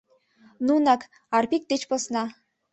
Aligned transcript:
Нунак, 0.65 1.01
Арпик 1.37 1.63
деч 1.71 1.81
посна. 1.89 2.23